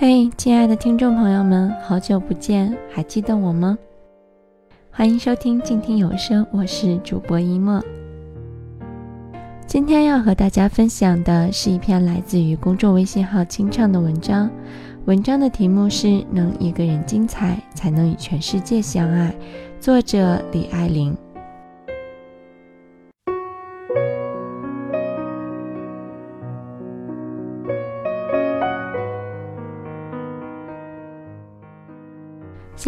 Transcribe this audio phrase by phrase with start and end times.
[0.00, 3.76] 嘿，亲爱的听众朋友们，好久不见，还记得我吗？
[4.92, 7.82] 欢迎收听静听有声，我是主播一墨。
[9.66, 14.48] 今天要和大家分享的是一篇来自于公众微信号“清唱”的文章，
[15.06, 19.32] 文章的题目是《能一个人精彩，才能与全世界相爱》，
[19.82, 21.12] 作者李爱玲。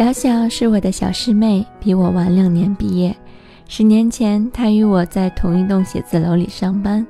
[0.01, 3.15] 小小是我的小师妹，比我晚两年毕业。
[3.67, 7.05] 十年前，她与我在同一栋写字楼里上班，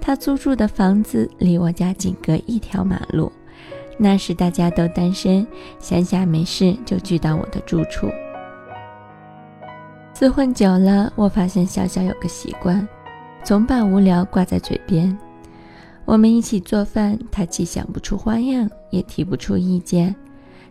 [0.00, 3.32] 她租住的房子离我家仅隔一条马路。
[3.98, 5.44] 那时大家都单身，
[5.80, 8.06] 闲暇没事就聚到我的住处。
[10.14, 12.86] 厮混久了，我发现小小有个习惯，
[13.42, 15.18] 总把无聊挂在嘴边。
[16.04, 20.14] 我们一起做饭，她既想不出花样，也提不出意见。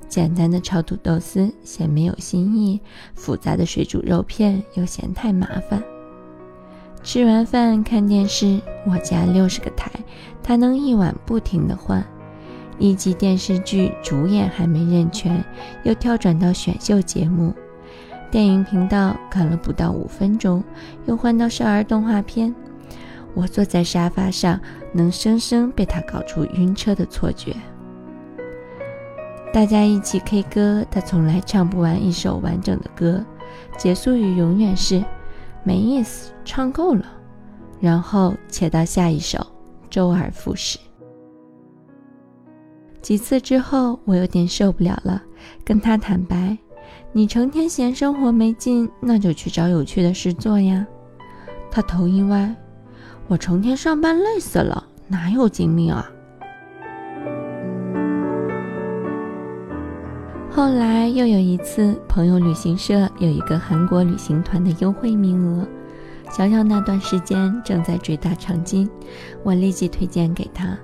[0.08, 2.80] 简单的炒土豆丝嫌没有新意，
[3.16, 5.84] 复杂的水煮肉片又嫌太麻烦。
[7.04, 9.92] 吃完饭看电视，我家六十个台，
[10.42, 12.06] 他能一晚不停的换。
[12.80, 15.44] 一集电视剧主演还没认全，
[15.84, 17.54] 又跳转到选秀节目。
[18.30, 20.64] 电影频道看了不到五分钟，
[21.06, 22.54] 又换到少儿动画片。
[23.34, 24.60] 我坐在沙发上，
[24.92, 27.56] 能生生被他搞出晕车的错觉。
[29.58, 33.26] 大家一起 K 歌，他从来唱不完一首完整的歌，
[33.76, 35.04] 结束语永远是
[35.66, 37.04] “没意思，唱够了”，
[37.82, 39.44] 然后切到下一首，
[39.90, 40.78] 周而复始。
[43.02, 45.24] 几次之后，我有点受不了了，
[45.66, 46.56] 跟他坦白
[47.12, 50.86] ：“你成天嫌生活没劲，那就去找有趣的事做呀。”
[51.72, 52.56] 他头一歪
[53.28, 56.08] ：“我成天上班累死了，哪有精力啊？”
[60.58, 65.64] 后来又有一次，朋友旅行社有一个韩国旅行团的优惠名额，
[66.32, 68.90] 小小那段时间正在追大长今，
[69.44, 70.76] 我立即推荐给他。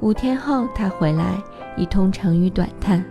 [0.00, 1.34] 五天后他回来，
[1.76, 3.04] 一通长吁短叹，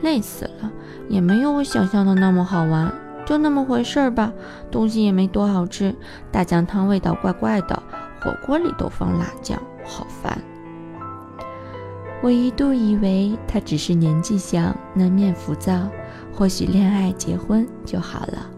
[0.00, 0.72] 累死了，
[1.10, 2.90] 也没有我想象的那么好玩，
[3.26, 4.32] 就那么回事儿吧，
[4.70, 5.94] 东西也没多好吃，
[6.32, 7.82] 大酱汤味道怪怪的，
[8.18, 10.38] 火锅里都放辣酱，好烦。
[12.24, 15.90] 我一度以为他只是年纪小，难免浮躁，
[16.32, 18.50] 或许恋爱结婚就好了。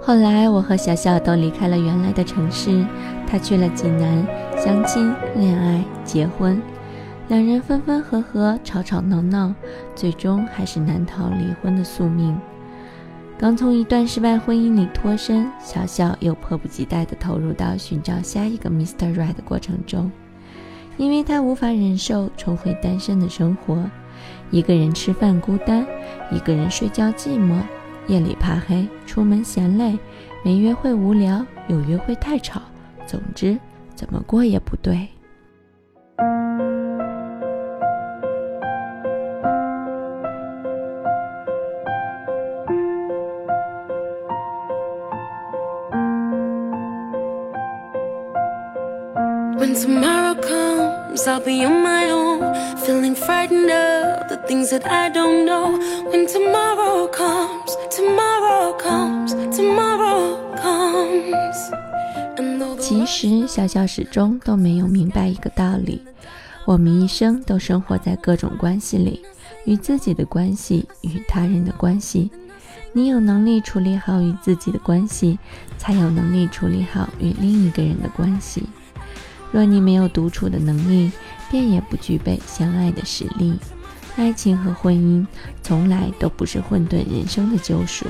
[0.00, 2.86] 后来，我和小小都离开了原来的城市，
[3.26, 4.24] 他去了济南，
[4.56, 6.62] 相亲、恋爱、结婚，
[7.26, 9.52] 两人分分合合，吵吵闹闹，
[9.92, 12.40] 最终还是难逃离婚的宿命。
[13.38, 19.14] 刚从一段失败婚姻里脱身，小小又迫不及待地投入到寻找下一个 Mr.
[19.14, 20.10] Right 的过程中，
[20.96, 23.88] 因为他无法忍受重回单身的生活，
[24.50, 25.86] 一个人吃饭孤单，
[26.32, 27.60] 一个人睡觉寂寞，
[28.08, 29.96] 夜里怕黑，出门嫌累，
[30.44, 32.60] 没约会无聊，有约会太吵，
[33.06, 33.56] 总之
[33.94, 35.06] 怎么过也不对。
[49.80, 52.40] Tomorrow comes, I'll be on my own,
[52.78, 55.78] feeling frightened of the things that I don't know.
[56.10, 61.54] When tomorrow comes, tomorrow comes, tomorrow comes.
[62.80, 66.02] 其实，小小始终都没有明白一个道理：
[66.64, 69.22] 我们一生都生活在各种关系里，
[69.64, 72.30] 与自己的关系，与他人的关系。
[72.92, 75.38] 你有能力处理好与自己的关系，
[75.76, 78.64] 才有能力处理好与另一个人的关系。
[79.50, 81.10] 若你没有独处的能力，
[81.50, 83.54] 便也不具备相爱的实力。
[84.16, 85.26] 爱情和婚姻
[85.62, 88.06] 从来都不是混沌人生的救赎。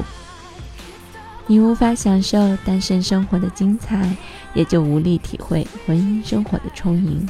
[1.46, 4.14] 你无法享受单身生活的精彩，
[4.54, 7.26] 也就无力体会婚姻生活的充盈。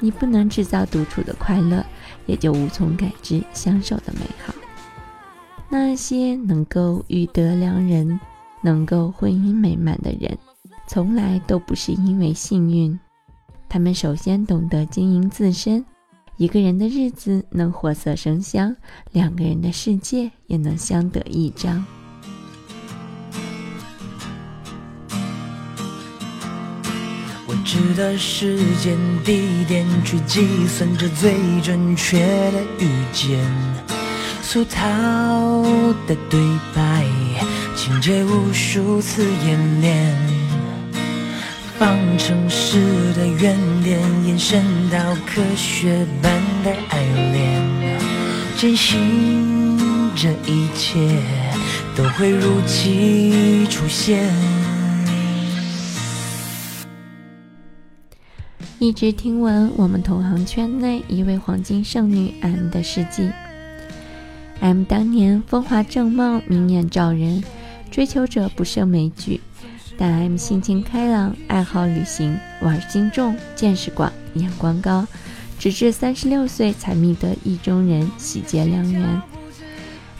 [0.00, 1.84] 你不能制造独处的快乐，
[2.26, 4.54] 也就无从感知相守的美好。
[5.68, 8.18] 那些能够遇得良人、
[8.62, 10.36] 能够婚姻美满的人，
[10.88, 12.98] 从来都不是因为幸运。
[13.72, 15.84] 他们首先懂得经营自身，
[16.38, 18.74] 一个人的日子能活色生香，
[19.12, 21.82] 两个人的世界也能相得益彰。
[27.46, 31.32] 我值得时间地点去计算着最
[31.62, 32.18] 准确
[32.50, 33.38] 的遇见，
[34.42, 35.62] 俗套
[36.08, 36.40] 的对
[36.74, 37.06] 白，
[37.76, 40.39] 情节无数次演练。
[41.80, 42.78] 方程式
[43.14, 46.30] 的原点，延伸到科学般
[46.62, 47.98] 的爱恋，
[48.54, 49.78] 坚信
[50.14, 51.00] 这一切
[51.96, 54.30] 都会如期出现。
[58.78, 63.30] 一直听闻我们同行圈内一位黄金剩女 M 的事迹。
[64.60, 67.42] M 当年风华正茂，明艳照人，
[67.90, 69.40] 追求者不胜枚举。
[70.00, 75.06] 但 M 性情开朗，爱好旅行，玩心重，见识广，眼光高，
[75.58, 79.20] 直至三十六岁才觅得意中人，喜结良缘。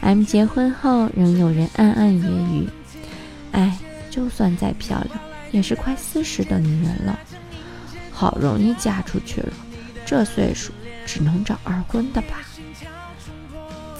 [0.01, 2.67] M 结婚后，仍有人暗暗揶揄
[3.53, 3.75] ：“哎，
[4.11, 5.19] 就算再漂亮，
[5.51, 7.19] 也是快四十的女人了。”
[8.13, 9.53] 好容易嫁出去了，
[10.05, 10.71] 这岁数
[11.07, 12.45] 只能找二婚的吧。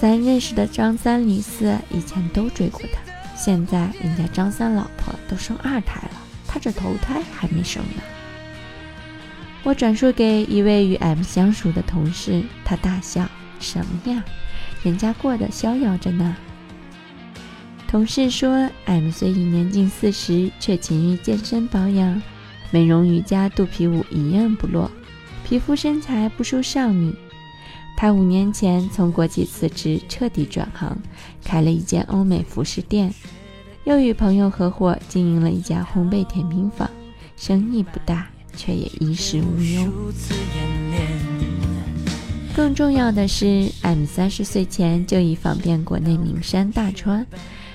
[0.00, 3.00] 咱认识的张三李四以前都追过她，
[3.44, 6.10] 现在人家张三老婆都生二胎了，
[6.46, 8.02] 他这头胎还没生呢。
[9.64, 13.28] 我转述给一位与 M 相熟的同事，他大笑
[13.58, 14.22] ：“什么呀？
[14.84, 16.36] 人家过得逍遥着呢。”
[17.90, 22.22] 同事说：“M 虽已年近四十，却勤于健身保养。”
[22.70, 24.88] 美容瑜伽、肚皮舞一样不落，
[25.44, 27.12] 皮肤身材不输少女。
[28.02, 30.98] 她五年前从国企辞职，彻底转行，
[31.44, 33.14] 开了一间欧美服饰店，
[33.84, 36.90] 又与朋友合伙经营了一家烘焙甜品坊，
[37.36, 38.26] 生意不大，
[38.56, 39.88] 却也衣食无忧。
[42.56, 47.24] 更重要的是，M 三十岁前就已访遍国内名山大川，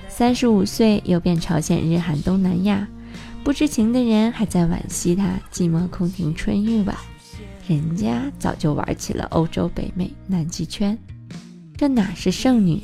[0.09, 2.85] 三十五岁游遍朝鲜、日韩、东南亚。
[3.45, 6.93] 不知情的人还在惋惜他寂寞空庭春欲晚，
[7.67, 10.97] 人家早就玩起了欧洲、北美、南极圈。
[11.75, 12.81] 这哪是剩女？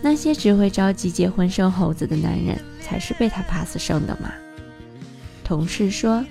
[0.00, 4.32] 那些只会着急结婚生猴子的男人才是被他 pass 剩的嘛。
[5.44, 6.24] 同事说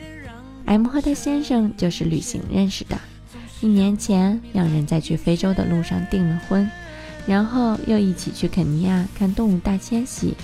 [0.66, 3.00] ，M 和他先生就是旅行认识的，
[3.62, 6.70] 一年前两人在去非洲的路上订了婚，
[7.28, 10.36] 然后又一起去肯尼亚看动物大迁徙，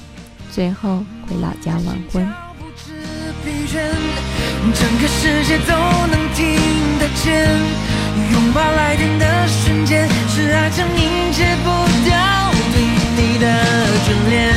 [0.51, 2.25] 最后回老家完婚。
[4.73, 5.73] 整个世界都
[6.07, 6.55] 能听
[6.99, 7.47] 得见，
[8.31, 11.69] 拥抱来电的瞬间，是爱情凝结不
[12.05, 12.15] 掉
[12.73, 12.81] 对
[13.15, 13.45] 你的
[14.05, 14.53] 眷恋。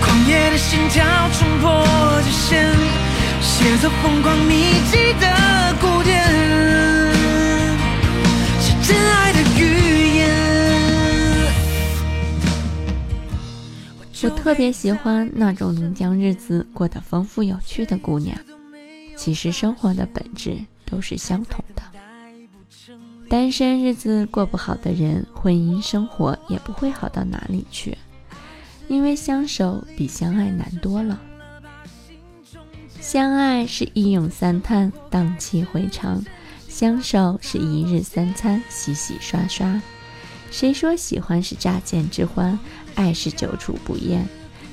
[0.00, 1.84] 狂野的心跳冲破
[2.22, 2.66] 界限，
[3.40, 6.24] 写作疯狂密集的古典，
[8.60, 9.60] 是真爱的语
[10.16, 10.20] 言。
[14.22, 18.36] 我特别喜欢那种能将日子过得丰富有趣的姑娘。
[19.16, 21.82] 其实生活的本质都是相同的。
[23.28, 27.98] 单身日子过不好的人，婚姻生活也不会好到哪里去，
[28.86, 31.20] 因为相守比相爱难多了。
[33.00, 36.22] 相爱是一咏三叹，荡气回肠；
[36.68, 39.80] 相守是一日三餐，洗洗刷刷。
[40.52, 42.56] 谁说喜欢是乍见之欢，
[42.94, 44.24] 爱是久处不厌？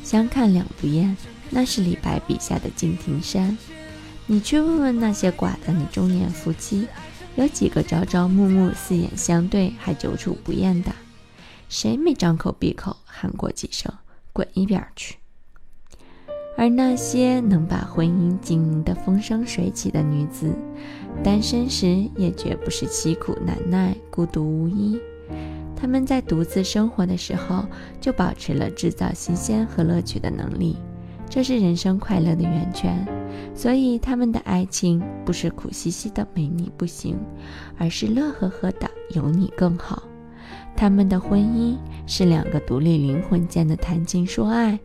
[0.03, 1.15] 相看两不厌，
[1.49, 3.57] 那是李白笔下的敬亭山。
[4.25, 6.87] 你去问问那些寡淡的中年夫妻，
[7.35, 10.91] 有几个朝朝暮暮、四眼相对还久处不厌的？
[11.67, 13.91] 谁没张口闭口喊过几声
[14.31, 15.17] “滚一边去”？
[16.55, 20.53] 而那些能把婚姻经营得风生水起的女子，
[21.24, 25.00] 单身时也绝不是凄苦难耐、孤独无依。
[25.75, 27.65] 她们在独自生活的时候，
[28.00, 30.77] 就保持了制造新鲜和乐趣的能力。
[31.27, 33.03] 这是人生快乐的源泉，
[33.53, 37.17] 所以他们的爱情不是苦兮兮的没你不行，
[37.77, 40.03] 而是乐呵呵的有你更好。
[40.75, 44.77] 他们的婚姻是两个独立灵魂间的谈情说爱，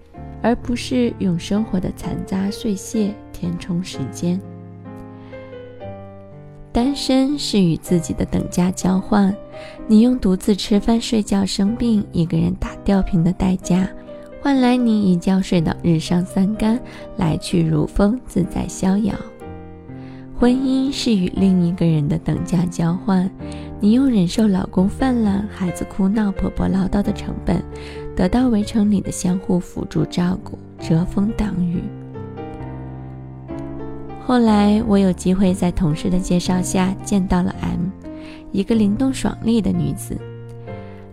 [0.42, 4.40] 而不是用生活的残渣碎屑填充时间。
[6.70, 9.34] 单身是与自己的等价交换，
[9.88, 13.88] 你用独自吃饭、睡觉、生病，一个人打吊瓶的代价。
[14.48, 16.80] 换来你一觉睡到日上三竿，
[17.18, 19.14] 来去如风，自在逍遥。
[20.40, 23.30] 婚姻是与另一个人的等价交换，
[23.78, 27.62] 你用忍受老公泛滥、孩子哭闹、婆婆唠叨的成本，
[28.16, 31.82] 得到围城里的相互辅助照顾、遮风挡雨。
[34.24, 37.90] 后来我有机会在同事的介绍下见到了 M，
[38.50, 40.16] 一个灵动爽利的女子。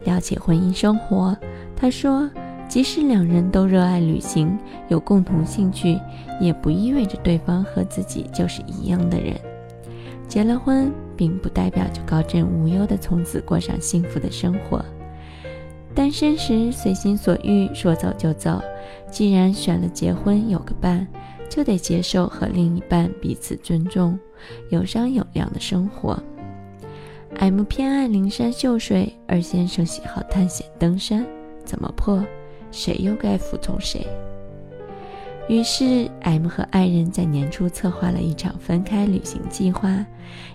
[0.05, 1.35] 聊起婚姻生活，
[1.75, 2.29] 她说。
[2.67, 4.57] 即使两人都热爱旅行，
[4.89, 5.99] 有共同兴趣，
[6.41, 9.35] 也不意味着对方和自己就是一样的人。
[10.27, 14.83] 结了婚，并不代表就高枕无忧的从此过上幸福的生活。
[15.93, 18.61] 单身时随心所欲，说走就走。
[19.09, 21.07] 既然选了结婚有个伴，
[21.47, 24.19] 就得接受和另一半彼此尊重、
[24.69, 26.21] 有商有量的生活。
[27.37, 31.25] M 偏爱灵山秀水，而先生喜好探险登山，
[31.63, 32.21] 怎么破，
[32.71, 34.05] 谁又该服从谁？
[35.47, 40.03] 于是，M 和爱人在年初策划了一场分开旅行计划，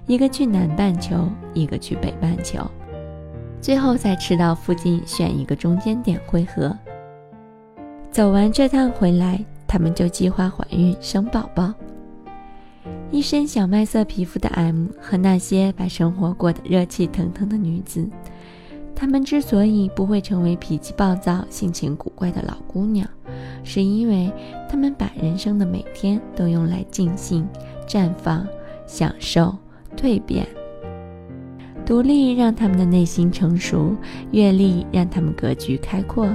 [0.06, 2.68] 一个去南半球，一个去北半球，
[3.60, 6.76] 最后在赤道附近选一个中间点汇合。
[8.10, 9.38] 走完这趟回来，
[9.68, 11.72] 他们就计划怀孕生宝宝。
[13.12, 18.08] 一身小麦色皮肤的 M 和那些把生活过得热气腾腾的女子，
[19.00, 23.08] 她们之所以不会成为脾气暴躁、性情古怪的老姑娘，
[23.64, 24.30] 是因为
[24.68, 27.48] 她们把人生的每天都用来尽兴、
[27.88, 28.46] 绽放、
[28.86, 29.56] 享受、
[29.96, 30.46] 蜕变。
[31.86, 33.96] 独立让他们的内心成熟，
[34.32, 36.28] 阅历让他们格局开阔。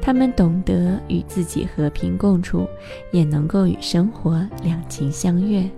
[0.00, 2.68] 他们懂得与自己和平共处，
[3.10, 5.68] 也能够与生活两情相悦。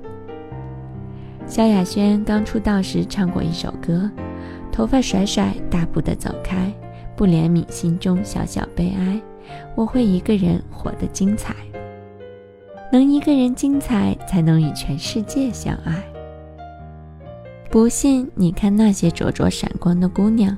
[1.46, 4.08] 萧亚轩刚出道时唱过一首歌
[4.80, 6.72] ：“头发甩甩，大步的走开，
[7.14, 9.20] 不怜悯心中小小悲哀。
[9.74, 11.54] 我会一个人活得精彩，
[12.90, 16.02] 能一个人精彩，才能与全世界相爱。
[17.68, 20.56] 不信，你看那些灼灼闪光的姑娘。”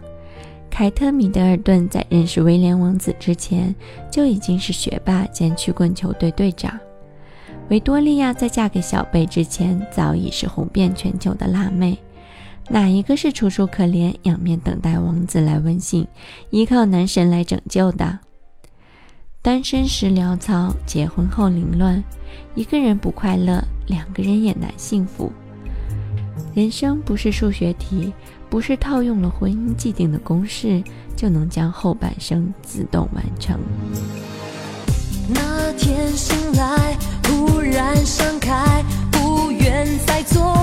[0.70, 3.74] 凯特·米德尔顿在认识威廉王子之前
[4.08, 6.78] 就已经是学霸兼曲棍球队队长。
[7.70, 11.98] 维多利亚在嫁给小贝之前早已是红遍全球的辣妹。
[12.68, 16.06] 哪一个是楚楚可怜、仰面等待王子来温馨，
[16.50, 18.18] 依靠男神来拯救的？
[19.42, 22.02] 单身时潦草，结婚后凌乱。
[22.54, 25.32] 一个人不快乐，两个人也难幸福。
[26.54, 28.12] 人生不是数学题。
[28.48, 30.84] 不是套用了婚姻既定的公式
[31.16, 33.58] 就能将后半生自动完成。
[35.26, 40.61] 那天醒来，忽然想开，不愿再做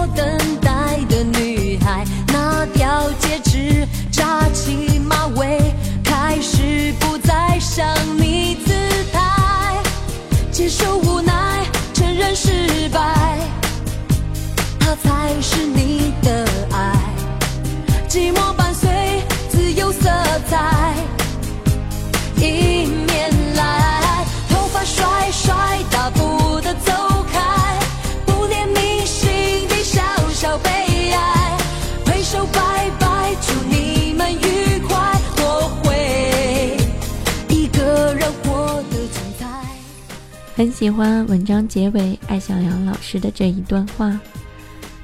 [40.60, 44.20] 很喜欢文章结尾艾小阳老师的这一段话。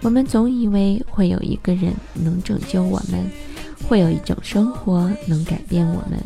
[0.02, 3.26] 我们总以为会有一个人能拯救我们，
[3.88, 6.22] 会有一种生活能改变我们。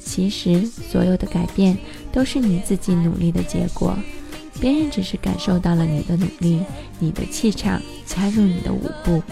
[0.00, 1.78] 其实，所有的改变
[2.10, 3.96] 都是你自己努力的结果，
[4.58, 6.60] 别人只是感受到了你的努力、
[6.98, 9.22] 你的气场，加入你的舞步。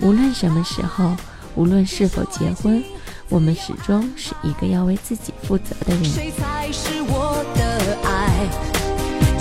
[0.00, 1.14] 无论什么时候，
[1.54, 2.82] 无论是否结婚，
[3.28, 6.04] 我们始终是一个要为自己负责的人。
[6.04, 8.77] 谁才是我的爱？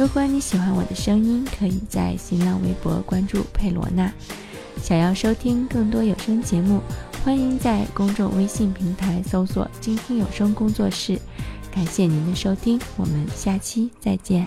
[0.00, 4.10] 如果你喜欢我的声音，可以在新浪微博关注佩罗娜。
[4.82, 6.80] 想要收听更多有声节目，
[7.22, 11.20] 欢迎在公众微信平台搜索“静听有声工作室”。
[11.70, 14.46] 感谢您的收听，我们下期再见。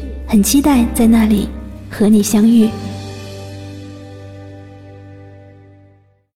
[0.31, 1.49] 很期待在那里
[1.89, 2.69] 和你相遇。